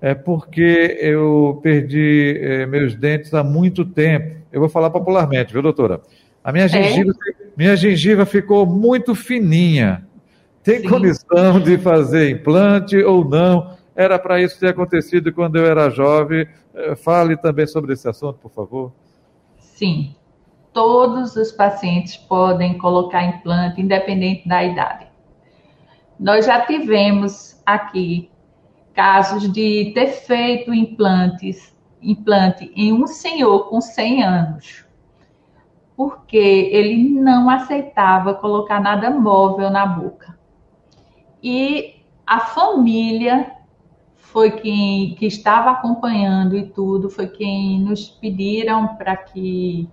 É 0.01 0.15
porque 0.15 0.99
eu 1.01 1.59
perdi 1.63 2.39
é, 2.41 2.67
meus 2.67 2.95
dentes 2.95 3.33
há 3.35 3.43
muito 3.43 3.85
tempo. 3.85 4.37
Eu 4.53 4.61
vou 4.61 4.69
falar 4.69 4.91
popularmente, 4.91 5.53
viu, 5.53 5.63
doutora? 5.63 6.01
A 6.45 6.53
minha 6.53 6.67
é? 6.67 6.69
gengiva, 6.69 7.13
minha 7.57 7.77
gengiva 7.77 8.25
ficou 8.27 8.67
muito 8.67 9.15
fininha. 9.15 10.06
Tem 10.67 10.81
Sim. 10.81 10.89
condição 10.89 11.61
de 11.61 11.79
fazer 11.79 12.29
implante 12.29 12.97
ou 12.97 13.25
não? 13.25 13.77
Era 13.95 14.19
para 14.19 14.43
isso 14.43 14.59
ter 14.59 14.71
acontecido 14.71 15.33
quando 15.33 15.55
eu 15.55 15.65
era 15.65 15.89
jovem. 15.91 16.45
Eh, 16.75 16.97
fale 16.97 17.37
também 17.37 17.69
sobre 17.69 17.93
esse 17.93 18.09
assunto, 18.09 18.41
por 18.41 18.51
favor. 18.51 18.93
Sim. 19.61 20.17
Todos 20.73 21.37
os 21.37 21.53
pacientes 21.53 22.17
podem 22.17 22.77
colocar 22.79 23.23
implante, 23.23 23.81
independente 23.81 24.49
da 24.49 24.65
idade. 24.65 25.07
Nós 26.19 26.45
já 26.47 26.61
tivemos 26.67 27.63
aqui 27.65 28.29
casos 28.93 29.49
de 29.53 29.93
ter 29.95 30.09
feito 30.09 30.75
implantes, 30.75 31.73
implante 32.03 32.73
em 32.75 32.93
um 32.93 33.07
senhor 33.07 33.69
com 33.69 33.81
100 33.81 34.25
anos, 34.25 34.85
porque 35.97 36.37
ele 36.37 37.09
não 37.09 37.49
aceitava 37.49 38.35
colocar 38.35 38.81
nada 38.81 39.11
móvel 39.11 39.71
na 39.71 39.87
boca. 39.87 40.36
E 41.49 42.03
a 42.27 42.41
família 42.41 43.53
foi 44.17 44.51
quem 44.51 45.15
que 45.15 45.27
estava 45.27 45.71
acompanhando 45.71 46.57
e 46.57 46.67
tudo, 46.67 47.09
foi 47.09 47.29
quem 47.29 47.81
nos 47.83 48.09
pediram 48.09 48.97
para 48.97 49.17
que 49.17 49.89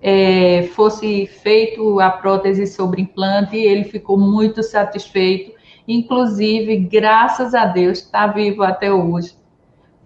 é, 0.00 0.64
fosse 0.74 1.28
feito 1.28 2.00
a 2.00 2.10
prótese 2.10 2.66
sobre 2.66 3.02
implante 3.02 3.56
e 3.56 3.64
ele 3.64 3.84
ficou 3.84 4.18
muito 4.18 4.64
satisfeito. 4.64 5.52
Inclusive, 5.86 6.76
graças 6.76 7.54
a 7.54 7.66
Deus, 7.66 7.98
está 7.98 8.26
vivo 8.26 8.64
até 8.64 8.92
hoje. 8.92 9.36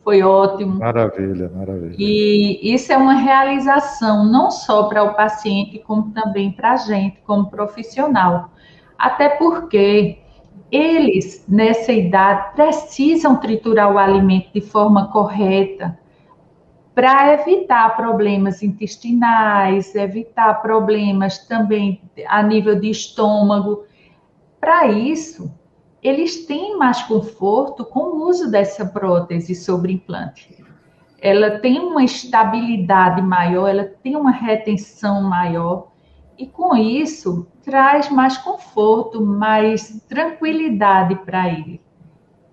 Foi 0.05 0.23
ótimo. 0.23 0.81
Maravilha, 0.81 1.51
maravilha. 1.57 1.97
E 1.99 2.75
isso 2.75 2.93
é 2.93 2.99
uma 2.99 3.15
realização 3.15 4.23
não 4.23 4.51
só 4.51 4.83
para 4.83 5.03
o 5.03 5.15
paciente, 5.15 5.79
como 5.79 6.13
também 6.13 6.53
para 6.53 6.73
a 6.73 6.77
gente, 6.77 7.23
como 7.27 7.49
profissional. 7.49 8.51
Até 8.99 9.31
porque 9.31 10.26
eles, 10.71 11.45
nessa 11.49 11.93
idade, 11.93 12.55
precisam 12.55 13.37
triturar 13.37 13.93
o 13.93 13.99
alimento 13.99 14.53
de 14.53 14.61
forma 14.61 15.11
correta 15.11 15.99
para 16.95 17.35
evitar 17.35 17.95
problemas 17.95 18.63
intestinais, 18.63 19.95
evitar 19.95 20.63
problemas 20.63 21.47
também 21.47 22.01
a 22.27 22.43
nível 22.43 22.81
de 22.81 22.91
estômago. 22.91 23.85
Para 24.59 24.87
isso, 24.89 25.55
eles 26.03 26.47
têm 26.47 26.79
mais 26.79 27.03
conforto 27.03 27.85
com 27.85 28.01
o 28.01 28.29
uso 28.29 28.51
dessa 28.51 28.87
prótese 28.87 29.55
sobre 29.55 29.93
implante. 29.93 30.65
ela 31.21 31.59
tem 31.59 31.81
uma 31.81 32.05
estabilidade 32.05 33.21
maior, 33.23 33.69
ela 33.69 33.85
tem 33.85 34.17
uma 34.17 34.31
retenção 34.31 35.23
maior, 35.23 35.89
e 36.39 36.47
com 36.47 36.77
isso 36.77 37.47
traz 37.63 38.11
mais 38.11 38.37
conforto, 38.39 39.25
mais 39.25 40.05
tranquilidade 40.09 41.17
para 41.25 41.49
ele, 41.49 41.81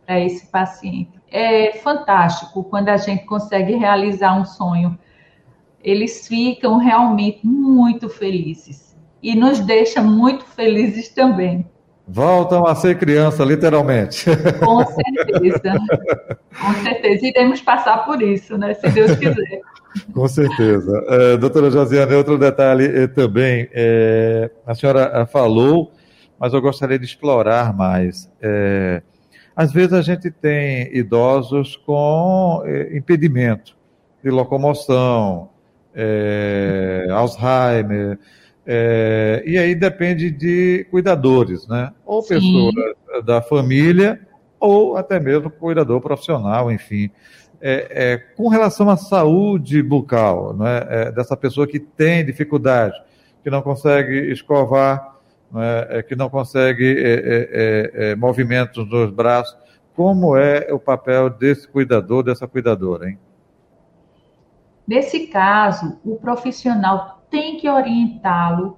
para 0.05 0.19
esse 0.19 0.47
paciente. 0.47 1.11
É 1.29 1.73
fantástico 1.73 2.63
quando 2.63 2.89
a 2.89 2.97
gente 2.97 3.25
consegue 3.25 3.73
realizar 3.75 4.39
um 4.39 4.45
sonho. 4.45 4.97
Eles 5.81 6.27
ficam 6.27 6.77
realmente 6.77 7.45
muito 7.45 8.07
felizes 8.07 8.95
e 9.21 9.35
nos 9.35 9.59
deixa 9.59 10.01
muito 10.01 10.45
felizes 10.45 11.09
também. 11.09 11.67
Voltam 12.07 12.67
a 12.67 12.75
ser 12.75 12.97
criança, 12.97 13.45
literalmente. 13.45 14.25
Com 14.59 14.85
certeza. 14.85 15.79
Com 16.61 16.73
certeza. 16.83 17.27
Iremos 17.27 17.61
passar 17.61 18.05
por 18.05 18.21
isso, 18.21 18.57
né? 18.57 18.73
Se 18.73 18.89
Deus 18.89 19.15
quiser. 19.15 19.61
Com 20.13 20.27
certeza. 20.27 20.91
Uh, 20.91 21.37
doutora 21.37 21.69
Josiane, 21.69 22.13
outro 22.15 22.37
detalhe 22.37 22.85
eh, 22.85 23.07
também. 23.07 23.69
É, 23.71 24.49
a 24.65 24.75
senhora 24.75 25.11
eh, 25.13 25.25
falou, 25.25 25.91
mas 26.39 26.53
eu 26.53 26.61
gostaria 26.61 26.99
de 26.99 27.05
explorar 27.05 27.73
mais. 27.73 28.29
É, 28.41 29.01
às 29.55 29.71
vezes 29.71 29.93
a 29.93 30.01
gente 30.01 30.29
tem 30.31 30.89
idosos 30.95 31.77
com 31.77 32.63
impedimento 32.91 33.77
de 34.23 34.31
locomoção, 34.31 35.49
Alzheimer, 37.11 38.17
e 38.65 39.57
aí 39.57 39.75
depende 39.75 40.31
de 40.31 40.87
cuidadores, 40.89 41.67
né? 41.67 41.91
Ou 42.05 42.23
pessoas 42.23 42.73
da 43.25 43.41
família, 43.41 44.19
ou 44.59 44.95
até 44.95 45.19
mesmo 45.19 45.49
cuidador 45.49 45.99
profissional, 45.99 46.71
enfim 46.71 47.11
é, 47.65 47.87
é, 47.89 48.17
com 48.17 48.49
relação 48.49 48.89
à 48.89 48.97
saúde 48.97 49.81
bucal, 49.81 50.53
né, 50.53 50.85
é, 50.89 51.11
dessa 51.13 51.37
pessoa 51.37 51.65
que 51.65 51.79
tem 51.79 52.25
dificuldade, 52.25 52.93
que 53.41 53.49
não 53.49 53.61
consegue 53.61 54.33
escovar, 54.33 55.15
né, 55.49 56.03
que 56.03 56.13
não 56.13 56.29
consegue 56.29 56.93
é, 56.97 57.91
é, 58.11 58.15
movimentos 58.17 58.85
nos 58.89 59.09
braços, 59.09 59.57
como 59.95 60.35
é 60.35 60.73
o 60.73 60.79
papel 60.79 61.29
desse 61.29 61.65
cuidador, 61.65 62.21
dessa 62.21 62.45
cuidadora, 62.45 63.09
hein? 63.09 63.17
Nesse 64.85 65.27
caso, 65.27 65.97
o 66.03 66.17
profissional 66.17 67.22
tem 67.33 67.57
que 67.57 67.67
orientá-lo 67.67 68.77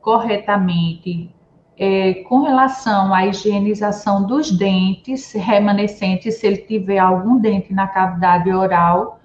corretamente 0.00 1.30
é, 1.76 2.14
com 2.22 2.40
relação 2.40 3.12
à 3.12 3.26
higienização 3.26 4.26
dos 4.26 4.50
dentes 4.50 5.34
remanescentes, 5.34 6.36
se 6.40 6.46
ele 6.46 6.56
tiver 6.56 6.96
algum 6.96 7.38
dente 7.38 7.74
na 7.74 7.86
cavidade 7.86 8.50
oral, 8.50 9.20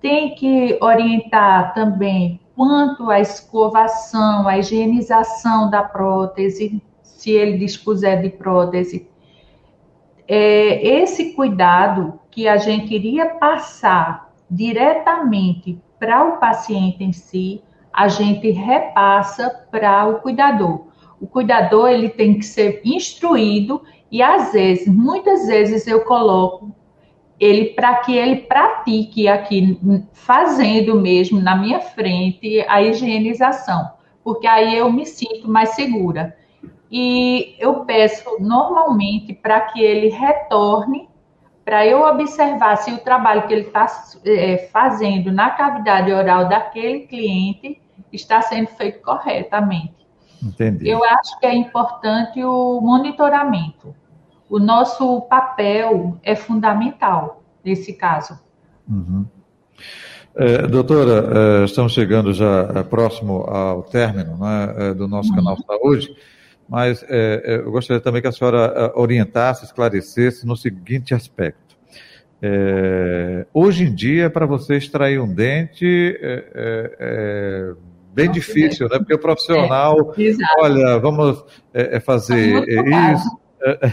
tem 0.00 0.32
que 0.36 0.78
orientar 0.80 1.74
também 1.74 2.38
quanto 2.54 3.10
à 3.10 3.18
escovação, 3.18 4.46
à 4.46 4.58
higienização 4.58 5.68
da 5.68 5.82
prótese, 5.82 6.80
se 7.02 7.32
ele 7.32 7.58
dispuser 7.58 8.22
de 8.22 8.28
prótese. 8.28 9.08
É, 10.28 11.00
esse 11.00 11.32
cuidado 11.32 12.20
que 12.30 12.46
a 12.46 12.58
gente 12.58 12.94
iria 12.94 13.26
passar 13.26 14.32
diretamente 14.48 15.82
para 15.98 16.24
o 16.24 16.38
paciente 16.38 17.02
em 17.02 17.12
si, 17.12 17.60
a 17.92 18.08
gente 18.08 18.50
repassa 18.50 19.50
para 19.70 20.06
o 20.06 20.20
cuidador 20.20 20.92
o 21.22 21.26
cuidador 21.28 21.88
ele 21.88 22.08
tem 22.08 22.36
que 22.36 22.44
ser 22.44 22.82
instruído 22.84 23.80
e 24.10 24.20
às 24.20 24.52
vezes, 24.52 24.88
muitas 24.88 25.46
vezes 25.46 25.86
eu 25.86 26.00
coloco 26.00 26.74
ele 27.38 27.66
para 27.66 27.94
que 27.98 28.16
ele 28.16 28.36
pratique 28.40 29.28
aqui 29.28 29.78
fazendo 30.12 31.00
mesmo 31.00 31.40
na 31.40 31.54
minha 31.54 31.78
frente 31.78 32.60
a 32.68 32.82
higienização, 32.82 33.92
porque 34.24 34.48
aí 34.48 34.76
eu 34.76 34.92
me 34.92 35.06
sinto 35.06 35.48
mais 35.48 35.70
segura. 35.70 36.36
E 36.90 37.54
eu 37.58 37.84
peço 37.84 38.38
normalmente 38.40 39.32
para 39.32 39.60
que 39.60 39.80
ele 39.80 40.08
retorne 40.08 41.08
para 41.64 41.86
eu 41.86 42.02
observar 42.02 42.76
se 42.78 42.92
o 42.92 42.98
trabalho 42.98 43.46
que 43.46 43.54
ele 43.54 43.66
está 43.68 43.86
é, 44.26 44.68
fazendo 44.72 45.30
na 45.30 45.50
cavidade 45.50 46.12
oral 46.12 46.48
daquele 46.48 47.06
cliente 47.06 47.80
está 48.12 48.42
sendo 48.42 48.68
feito 48.68 49.00
corretamente. 49.00 50.06
Entendi. 50.42 50.88
Eu 50.88 51.04
acho 51.04 51.38
que 51.38 51.46
é 51.46 51.54
importante 51.54 52.42
o 52.42 52.80
monitoramento. 52.80 53.94
O 54.50 54.58
nosso 54.58 55.22
papel 55.22 56.18
é 56.22 56.34
fundamental 56.34 57.42
nesse 57.64 57.92
caso. 57.92 58.38
Uhum. 58.88 59.24
É, 60.34 60.66
doutora, 60.66 61.60
é, 61.60 61.64
estamos 61.64 61.92
chegando 61.92 62.32
já 62.32 62.70
é, 62.74 62.82
próximo 62.82 63.42
ao 63.42 63.82
término 63.82 64.36
né, 64.38 64.74
é, 64.78 64.94
do 64.94 65.06
nosso 65.06 65.28
uhum. 65.30 65.36
canal 65.36 65.58
Saúde, 65.58 66.16
mas 66.66 67.02
é, 67.02 67.42
é, 67.44 67.56
eu 67.56 67.70
gostaria 67.70 68.00
também 68.00 68.22
que 68.22 68.28
a 68.28 68.32
senhora 68.32 68.92
orientasse, 68.94 69.64
esclarecesse 69.64 70.46
no 70.46 70.56
seguinte 70.56 71.14
aspecto. 71.14 71.76
hoje 73.52 73.84
em 73.84 73.94
dia, 73.94 74.30
para 74.30 74.46
você 74.46 74.76
extrair 74.76 75.20
um 75.20 75.32
dente, 75.32 76.18
bem 78.12 78.30
difícil, 78.30 78.88
né? 78.88 78.98
Porque 78.98 79.14
o 79.14 79.18
profissional, 79.18 80.14
é, 80.18 80.60
olha, 80.60 80.98
vamos 80.98 81.44
é, 81.72 81.96
é 81.96 82.00
fazer 82.00 82.64
isso. 82.68 83.42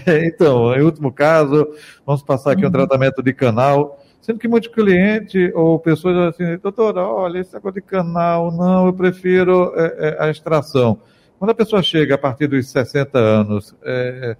É, 0.06 0.26
então, 0.26 0.74
em 0.74 0.82
último 0.82 1.12
caso, 1.12 1.68
vamos 2.06 2.24
passar 2.24 2.52
aqui 2.52 2.64
uhum. 2.64 2.70
um 2.70 2.72
tratamento 2.72 3.22
de 3.22 3.34
canal. 3.34 4.00
Sendo 4.20 4.40
que 4.40 4.48
muito 4.48 4.70
cliente 4.72 5.52
ou 5.56 5.80
pessoas 5.80 6.36
assim, 6.36 6.58
doutora, 6.58 7.02
olha, 7.02 7.40
esse 7.40 7.54
negócio 7.54 7.82
de 7.82 7.88
canal, 7.88 8.52
não, 8.52 8.88
eu 8.88 8.94
prefiro 8.94 9.74
é, 9.76 9.96
é, 10.10 10.24
a 10.24 10.30
extração. 10.30 11.00
Quando 11.38 11.52
a 11.52 11.56
pessoa 11.56 11.82
chega 11.82 12.16
a 12.16 12.18
partir 12.18 12.48
dos 12.48 12.70
60 12.70 13.18
anos, 13.18 13.74
é, 13.84 14.36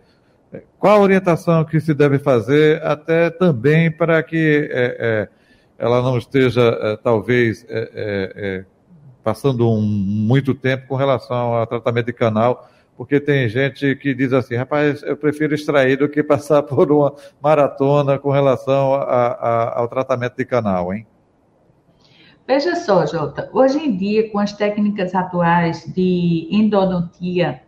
qual 0.78 0.98
a 0.98 1.02
orientação 1.02 1.64
que 1.64 1.80
se 1.80 1.94
deve 1.94 2.20
fazer, 2.20 2.84
até 2.84 3.30
também 3.30 3.90
para 3.90 4.22
que 4.22 4.70
ela 5.78 6.02
não 6.02 6.18
esteja, 6.18 7.00
talvez, 7.04 7.66
passando 9.24 9.70
um, 9.70 9.82
muito 9.82 10.54
tempo 10.54 10.88
com 10.88 10.96
relação 10.96 11.54
ao 11.54 11.68
tratamento 11.68 12.08
de 12.08 12.14
canal, 12.14 12.68
porque 12.98 13.20
tem 13.20 13.48
gente 13.48 13.96
que 13.96 14.14
diz 14.14 14.34
assim, 14.34 14.56
rapaz, 14.56 15.02
eu 15.04 15.16
prefiro 15.16 15.56
extrair 15.56 15.98
do 15.98 16.10
que 16.10 16.22
passar 16.22 16.64
por 16.64 16.92
uma 16.92 17.14
maratona 17.42 18.20
com 18.20 18.30
relação 18.30 18.94
a, 18.94 19.04
a, 19.04 19.80
ao 19.80 19.88
tratamento 19.88 20.36
de 20.36 20.46
canal, 20.46 20.94
hein? 20.94 21.08
Veja 22.46 22.76
só, 22.76 23.06
Jota, 23.06 23.48
hoje 23.54 23.78
em 23.78 23.96
dia, 23.96 24.30
com 24.32 24.40
as 24.40 24.52
técnicas 24.52 25.14
atuais 25.14 25.86
de 25.94 26.48
endodontia, 26.52 27.62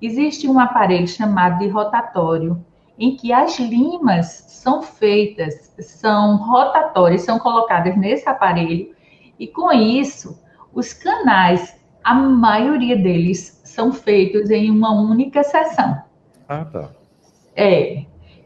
existe 0.00 0.48
um 0.48 0.58
aparelho 0.58 1.06
chamado 1.06 1.58
de 1.58 1.68
rotatório, 1.68 2.64
em 2.98 3.14
que 3.14 3.30
as 3.30 3.58
limas 3.58 4.44
são 4.48 4.82
feitas, 4.82 5.74
são 5.78 6.36
rotatórias, 6.38 7.22
são 7.22 7.38
colocadas 7.38 7.96
nesse 7.96 8.26
aparelho, 8.26 8.94
e 9.38 9.46
com 9.46 9.70
isso 9.70 10.40
os 10.74 10.92
canais, 10.92 11.76
a 12.02 12.14
maioria 12.14 12.96
deles 12.96 13.60
são 13.64 13.92
feitos 13.92 14.50
em 14.50 14.70
uma 14.70 14.92
única 14.92 15.42
sessão. 15.42 16.02
Ah, 16.48 16.64
tá. 16.64 16.90
É. 17.54 18.04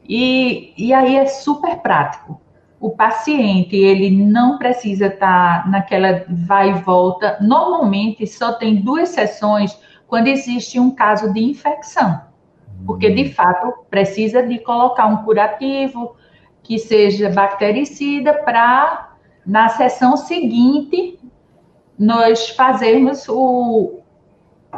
E, 0.08 0.72
e 0.76 0.92
aí 0.92 1.16
é 1.16 1.26
super 1.26 1.76
prático. 1.78 2.40
O 2.78 2.90
paciente, 2.90 3.74
ele 3.74 4.10
não 4.10 4.58
precisa 4.58 5.06
estar 5.06 5.64
tá 5.64 5.68
naquela 5.68 6.24
vai 6.28 6.70
e 6.70 6.74
volta. 6.74 7.38
Normalmente, 7.40 8.26
só 8.26 8.52
tem 8.52 8.76
duas 8.76 9.08
sessões 9.10 9.76
quando 10.06 10.28
existe 10.28 10.78
um 10.78 10.90
caso 10.90 11.32
de 11.32 11.42
infecção. 11.42 12.20
Porque, 12.86 13.10
de 13.10 13.32
fato, 13.32 13.72
precisa 13.90 14.42
de 14.42 14.58
colocar 14.58 15.06
um 15.06 15.24
curativo 15.24 16.14
que 16.62 16.78
seja 16.78 17.30
bactericida 17.30 18.34
para, 18.34 19.14
na 19.44 19.68
sessão 19.68 20.16
seguinte, 20.16 21.18
nós 21.98 22.50
fazermos 22.50 23.28
o, 23.28 24.00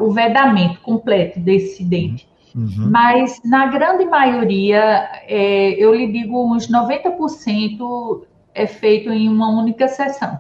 o 0.01 0.11
vedamento 0.11 0.81
completo 0.81 1.41
desse 1.41 1.85
dente. 1.85 2.29
Uhum. 2.55 2.91
Mas, 2.91 3.41
na 3.45 3.67
grande 3.67 4.05
maioria, 4.05 5.09
é, 5.27 5.71
eu 5.73 5.95
lhe 5.95 6.11
digo, 6.11 6.53
uns 6.53 6.69
90% 6.69 8.23
é 8.55 8.67
feito 8.67 9.11
em 9.11 9.29
uma 9.29 9.49
única 9.49 9.87
sessão. 9.89 10.39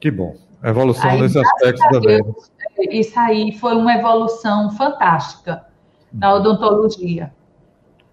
Que 0.00 0.10
bom. 0.10 0.34
Evolução 0.62 1.10
aí, 1.10 1.20
nesse 1.20 1.38
aspecto 1.38 1.88
também. 1.90 2.22
Deus, 2.22 2.50
é, 2.78 2.96
isso 2.96 3.18
aí 3.18 3.52
foi 3.52 3.76
uma 3.76 3.94
evolução 3.94 4.70
fantástica 4.72 5.64
na 6.12 6.32
uhum. 6.32 6.40
odontologia. 6.40 7.32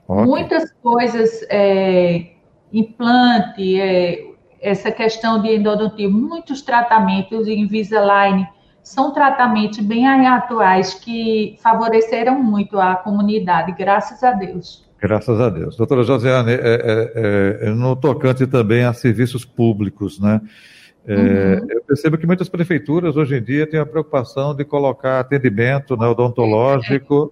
Ótimo. 0.08 0.28
Muitas 0.28 0.72
coisas, 0.84 1.46
é, 1.50 2.34
implante, 2.72 3.80
é, 3.80 4.35
essa 4.66 4.92
questão 4.92 5.40
de 5.42 5.56
endodontia, 5.56 6.10
muitos 6.10 6.64
tratamentos 6.64 7.48
em 7.48 7.62
Invisalign 7.62 8.48
são 8.82 9.14
tratamentos 9.14 9.80
bem 9.80 10.08
atuais 10.08 10.96
que 10.96 11.56
favoreceram 11.62 12.42
muito 12.42 12.80
a 12.80 12.96
comunidade, 12.96 13.76
graças 13.78 14.24
a 14.24 14.32
Deus. 14.32 14.84
Graças 15.00 15.40
a 15.40 15.50
Deus. 15.50 15.76
Doutora 15.78 16.04
Josiane, 16.04 16.52
é, 16.52 16.56
é, 16.56 17.68
é, 17.68 17.70
no 17.70 17.96
tocante 17.96 18.48
também 18.48 18.84
a 18.84 18.94
serviços 18.94 19.46
públicos, 19.46 20.20
né? 20.20 20.42
É, 21.08 21.16
uhum. 21.16 21.68
Eu 21.70 21.84
percebo 21.84 22.18
que 22.18 22.26
muitas 22.26 22.50
prefeituras 22.50 23.16
hoje 23.16 23.38
em 23.38 23.44
dia 23.44 23.68
têm 23.68 23.80
a 23.80 23.86
preocupação 23.86 24.56
de 24.56 24.66
colocar 24.66 25.20
atendimento 25.20 25.96
né, 25.96 26.08
odontológico, 26.08 27.32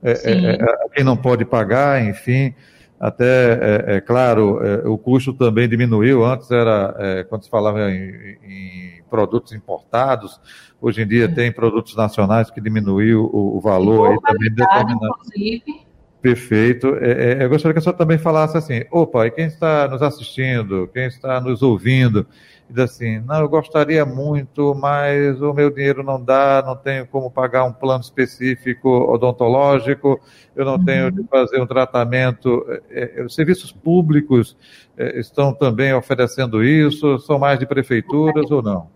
é, 0.00 0.12
é, 0.12 0.52
é 0.52 0.88
quem 0.94 1.02
não 1.02 1.16
pode 1.16 1.44
pagar, 1.44 2.00
enfim. 2.04 2.54
Até, 3.00 3.96
é, 3.96 4.00
claro, 4.00 4.58
o 4.90 4.98
custo 4.98 5.32
também 5.32 5.68
diminuiu. 5.68 6.24
Antes 6.24 6.50
era, 6.50 7.24
quando 7.28 7.44
se 7.44 7.50
falava 7.50 7.90
em, 7.90 8.38
em, 8.42 9.02
produtos 9.08 9.52
importados, 9.52 10.40
hoje 10.80 11.02
em 11.02 11.06
dia 11.06 11.32
tem 11.32 11.52
produtos 11.52 11.94
nacionais 11.94 12.50
que 12.50 12.60
diminuiu 12.60 13.30
o, 13.32 13.56
o 13.56 13.60
valor. 13.60 14.10
Aí 14.10 14.18
também 14.20 14.50
determinado. 14.52 15.14
Inclusive 15.26 15.87
Perfeito. 16.20 16.96
É, 16.96 17.34
é, 17.34 17.44
eu 17.44 17.48
gostaria 17.48 17.72
que 17.72 17.78
a 17.78 17.82
senhora 17.82 17.98
também 17.98 18.18
falasse 18.18 18.56
assim, 18.56 18.84
opa, 18.90 19.26
e 19.26 19.30
quem 19.30 19.46
está 19.46 19.86
nos 19.86 20.02
assistindo, 20.02 20.88
quem 20.92 21.06
está 21.06 21.40
nos 21.40 21.62
ouvindo, 21.62 22.26
diz 22.68 22.78
assim, 22.78 23.20
não, 23.20 23.40
eu 23.40 23.48
gostaria 23.48 24.04
muito, 24.04 24.74
mas 24.74 25.40
o 25.40 25.54
meu 25.54 25.70
dinheiro 25.70 26.02
não 26.02 26.22
dá, 26.22 26.62
não 26.66 26.74
tenho 26.74 27.06
como 27.06 27.30
pagar 27.30 27.64
um 27.64 27.72
plano 27.72 28.00
específico 28.00 28.88
odontológico, 28.88 30.20
eu 30.56 30.64
não 30.64 30.74
uhum. 30.74 30.84
tenho 30.84 31.12
de 31.12 31.22
fazer 31.28 31.60
um 31.62 31.66
tratamento. 31.66 32.66
É, 32.90 33.20
é, 33.20 33.24
os 33.24 33.34
serviços 33.34 33.70
públicos 33.70 34.56
é, 34.96 35.20
estão 35.20 35.54
também 35.54 35.94
oferecendo 35.94 36.64
isso? 36.64 37.18
São 37.20 37.38
mais 37.38 37.60
de 37.60 37.66
prefeituras 37.66 38.50
ou 38.50 38.60
não? 38.60 38.90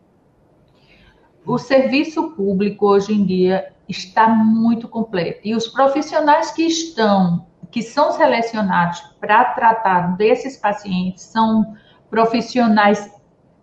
O 1.47 1.57
serviço 1.57 2.31
público 2.33 2.87
hoje 2.87 3.13
em 3.13 3.25
dia 3.25 3.72
está 3.88 4.29
muito 4.29 4.88
completo. 4.88 5.40
E 5.45 5.55
os 5.55 5.68
profissionais 5.68 6.51
que 6.51 6.62
estão, 6.62 7.47
que 7.71 7.83
são 7.83 8.12
selecionados 8.12 9.01
para 9.21 9.45
tratar 9.47 10.16
desses 10.16 10.57
pacientes, 10.57 11.25
são 11.25 11.75
profissionais 12.09 13.11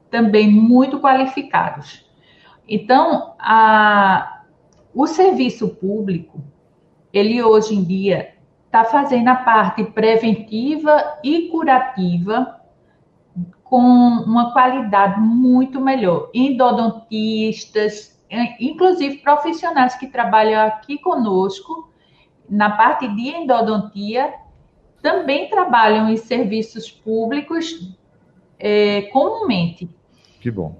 também 0.09 0.49
muito 0.49 0.99
qualificados. 0.99 2.05
Então, 2.67 3.33
a, 3.39 4.43
o 4.93 5.07
serviço 5.07 5.69
público, 5.75 6.43
ele 7.11 7.41
hoje 7.41 7.75
em 7.75 7.83
dia 7.83 8.33
está 8.65 8.83
fazendo 8.83 9.27
a 9.29 9.35
parte 9.35 9.83
preventiva 9.83 11.17
e 11.23 11.49
curativa 11.49 12.59
com 13.63 13.79
uma 13.79 14.51
qualidade 14.51 15.19
muito 15.19 15.79
melhor. 15.79 16.29
Endodontistas, 16.33 18.18
inclusive 18.59 19.17
profissionais 19.17 19.95
que 19.95 20.07
trabalham 20.07 20.61
aqui 20.61 20.97
conosco, 20.97 21.91
na 22.49 22.69
parte 22.69 23.07
de 23.07 23.29
endodontia, 23.29 24.33
também 25.01 25.49
trabalham 25.49 26.09
em 26.09 26.17
serviços 26.17 26.91
públicos 26.91 27.95
é, 28.57 29.03
comumente. 29.13 29.89
Que 30.41 30.51
bom. 30.51 30.75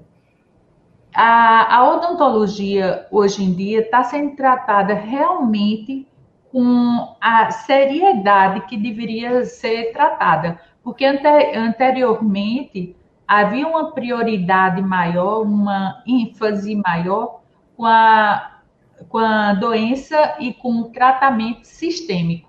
A, 1.14 1.76
a 1.76 1.96
odontologia, 1.96 3.06
hoje 3.10 3.42
em 3.42 3.52
dia, 3.52 3.80
está 3.80 4.02
sendo 4.04 4.36
tratada 4.36 4.94
realmente 4.94 6.06
com 6.52 7.16
a 7.20 7.50
seriedade 7.50 8.62
que 8.66 8.76
deveria 8.76 9.44
ser 9.44 9.92
tratada, 9.92 10.60
porque 10.82 11.04
ante, 11.04 11.26
anteriormente 11.56 12.96
havia 13.26 13.66
uma 13.66 13.92
prioridade 13.92 14.82
maior, 14.82 15.42
uma 15.42 16.02
ênfase 16.06 16.74
maior 16.74 17.39
com 17.80 17.86
a, 17.86 18.60
com 19.08 19.16
a 19.16 19.54
doença 19.54 20.36
e 20.38 20.52
com 20.52 20.80
o 20.80 20.90
tratamento 20.90 21.64
sistêmico. 21.64 22.46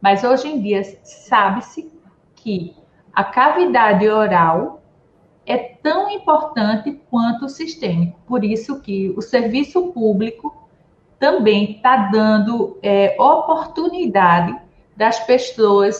Mas 0.00 0.24
hoje 0.24 0.48
em 0.48 0.58
dia 0.58 0.82
sabe-se 1.04 1.92
que 2.34 2.74
a 3.12 3.22
cavidade 3.22 4.08
oral 4.08 4.80
é 5.44 5.58
tão 5.58 6.08
importante 6.08 6.98
quanto 7.10 7.44
o 7.44 7.48
sistêmico. 7.50 8.18
Por 8.26 8.42
isso 8.42 8.80
que 8.80 9.10
o 9.10 9.20
serviço 9.20 9.88
público 9.92 10.66
também 11.18 11.72
está 11.72 12.08
dando 12.10 12.78
é, 12.82 13.14
oportunidade 13.20 14.58
das 14.96 15.20
pessoas 15.20 15.94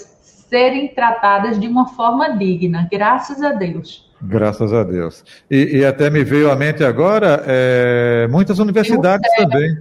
serem 0.49 0.89
tratadas 0.89 1.61
de 1.61 1.69
uma 1.69 1.89
forma 1.89 2.31
digna, 2.31 2.89
graças 2.91 3.43
a 3.43 3.53
Deus. 3.53 4.10
Graças 4.23 4.73
a 4.73 4.85
Deus. 4.85 5.25
E, 5.51 5.79
e 5.79 5.85
até 5.85 6.11
me 6.11 6.23
veio 6.23 6.51
à 6.51 6.57
mente 6.57 6.85
agora 6.85 7.43
é, 7.47 8.29
muitas 8.31 8.59
universidades 8.59 9.29
tem 9.35 9.49
também. 9.49 9.79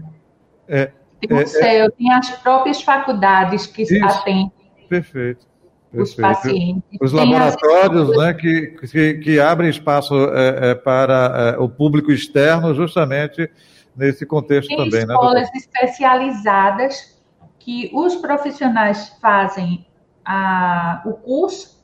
É, 0.68 0.92
tem 1.20 1.38
o 1.38 1.42
é, 1.42 1.46
céu, 1.46 1.86
é, 1.86 1.90
tem 1.90 2.14
as 2.14 2.30
próprias 2.30 2.82
faculdades 2.82 3.68
que 3.68 3.82
isso, 3.82 4.04
atendem. 4.06 4.52
Perfeito. 4.88 5.48
Os 5.94 6.14
pacientes. 6.14 7.00
Os 7.02 7.12
laboratórios 7.12 8.16
né, 8.16 8.34
que, 8.34 8.68
que, 8.92 9.14
que, 9.16 9.40
abrem 9.40 9.70
espaço 9.70 10.14
é, 10.16 10.72
é, 10.72 10.76
para 10.76 11.58
o 11.60 11.68
público 11.68 12.12
externo, 12.12 12.76
justamente 12.76 13.50
nesse 13.96 14.26
contexto 14.26 14.70
tem 14.70 14.78
também. 14.78 15.06
Né, 15.06 15.14
escolas 15.14 15.50
né, 15.50 15.52
especializadas 15.56 17.20
que 17.58 17.90
os 17.94 18.16
profissionais 18.16 19.18
fazem 19.20 19.86
a, 20.24 21.02
o 21.06 21.14
curso 21.14 21.79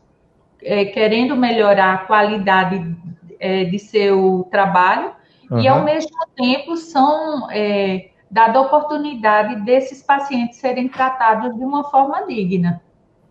é, 0.66 0.86
querendo 0.86 1.36
melhorar 1.36 1.94
a 1.94 1.98
qualidade 2.00 2.96
é, 3.40 3.64
de 3.66 3.78
seu 3.78 4.48
trabalho 4.50 5.12
uhum. 5.50 5.60
e, 5.60 5.68
ao 5.68 5.84
mesmo 5.84 6.18
tempo, 6.36 6.76
são 6.76 7.50
é, 7.52 8.10
dada 8.30 8.58
a 8.58 8.62
oportunidade 8.64 9.64
desses 9.64 10.02
pacientes 10.02 10.58
serem 10.58 10.90
tratados 10.90 11.56
de 11.56 11.64
uma 11.64 11.84
forma 11.84 12.26
digna, 12.26 12.82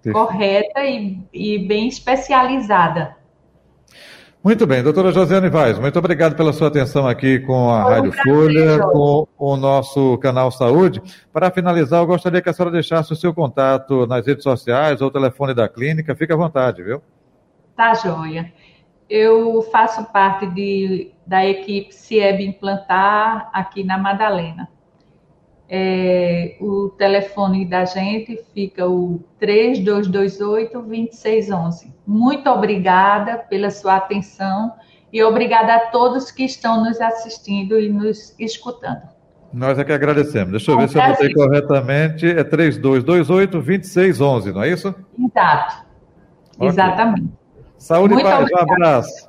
Perfeito. 0.01 0.27
correta 0.27 0.85
e, 0.85 1.19
e 1.33 1.59
bem 1.59 1.89
especializada. 1.89 3.17
Muito 4.43 4.67
bem, 4.67 4.83
doutora 4.83 5.11
Josiane 5.11 5.49
Vaz, 5.49 5.79
muito 5.79 5.99
obrigado 5.99 6.37
pela 6.37 6.53
sua 6.53 6.69
atenção 6.69 7.09
aqui 7.09 7.39
com 7.39 7.71
a 7.71 7.83
Rádio 7.83 8.13
Folha, 8.13 8.79
com 8.93 9.27
o 9.39 9.57
nosso 9.57 10.19
canal 10.19 10.51
Saúde. 10.51 11.03
Para 11.33 11.51
finalizar, 11.51 12.03
eu 12.03 12.07
gostaria 12.07 12.43
que 12.43 12.51
a 12.51 12.53
senhora 12.53 12.71
deixasse 12.71 13.11
o 13.11 13.17
seu 13.17 13.33
contato 13.33 14.07
nas 14.07 14.27
redes 14.27 14.45
sociais 14.45 15.01
ou 15.01 15.09
o 15.09 15.11
telefone 15.11 15.55
da 15.55 15.67
clínica. 15.67 16.15
Fique 16.15 16.31
à 16.31 16.37
vontade, 16.37 16.83
viu? 16.83 17.01
Tá, 17.77 17.95
joia. 17.95 18.53
Eu 19.09 19.63
faço 19.63 20.05
parte 20.13 20.47
de, 20.47 21.13
da 21.27 21.45
equipe 21.45 21.93
CIEB 21.95 22.45
Implantar 22.45 23.51
aqui 23.53 23.83
na 23.85 23.99
Madalena. 23.99 24.69
É, 25.69 26.57
o 26.61 26.91
telefone 26.91 27.65
da 27.65 27.85
gente 27.85 28.41
fica 28.55 28.87
o 28.87 29.25
3228-2611. 29.41 31.93
Muito 32.07 32.49
obrigada 32.51 33.39
pela 33.39 33.71
sua 33.71 33.97
atenção 33.97 34.73
e 35.13 35.21
obrigada 35.23 35.75
a 35.75 35.87
todos 35.87 36.31
que 36.31 36.45
estão 36.45 36.85
nos 36.85 37.01
assistindo 37.01 37.81
e 37.81 37.89
nos 37.89 38.39
escutando. 38.39 39.15
Nós 39.53 39.79
é 39.79 39.85
que 39.85 39.93
agradecemos. 39.93 40.51
Deixa 40.51 40.73
eu 40.73 40.79
ver 40.79 40.89
se 40.89 40.99
eu 40.99 41.07
botei 41.07 41.33
corretamente. 41.33 42.27
É 42.27 42.45
3228-2611, 42.45 44.53
não 44.53 44.63
é 44.63 44.71
isso? 44.71 44.95
Exato. 45.19 45.85
Okay. 46.57 46.69
Exatamente. 46.69 47.44
Saúde 47.85 48.15
Muito 48.15 48.27
e 48.27 48.31
paz, 48.31 48.41
obrigado. 48.41 48.67
um 48.67 48.73
abraço. 48.73 49.29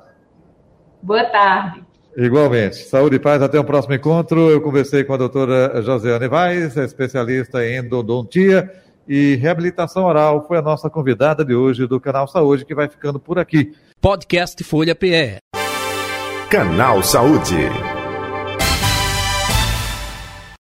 Boa 1.02 1.24
tarde. 1.24 1.84
Igualmente. 2.16 2.76
Saúde 2.76 3.16
e 3.16 3.18
paz, 3.18 3.42
até 3.42 3.60
o 3.60 3.64
próximo 3.64 3.92
encontro. 3.92 4.50
Eu 4.50 4.62
conversei 4.62 5.04
com 5.04 5.12
a 5.12 5.18
doutora 5.18 5.82
Josiane 5.82 6.26
Vaz, 6.26 6.74
especialista 6.74 7.62
em 7.62 7.76
endodontia 7.76 8.72
e 9.06 9.34
reabilitação 9.34 10.04
oral. 10.04 10.46
Foi 10.48 10.56
a 10.56 10.62
nossa 10.62 10.88
convidada 10.88 11.44
de 11.44 11.54
hoje 11.54 11.86
do 11.86 12.00
Canal 12.00 12.26
Saúde, 12.26 12.64
que 12.64 12.74
vai 12.74 12.88
ficando 12.88 13.20
por 13.20 13.38
aqui. 13.38 13.74
Podcast 14.00 14.64
Folha 14.64 14.94
PE. 14.94 15.36
Canal 16.48 17.02
Saúde. 17.02 17.95